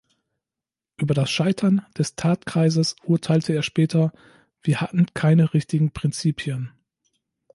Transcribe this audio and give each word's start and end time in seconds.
Über 0.97 1.13
das 1.13 1.29
Scheitern 1.29 1.85
des 1.95 2.15
Tat-Kreises 2.15 2.95
urteilte 3.03 3.53
er 3.53 3.61
später: 3.61 4.11
„"Wir 4.63 4.81
hatten 4.81 5.05
keine 5.13 5.53
richtigen 5.53 5.91
Prinzipien. 5.91 6.71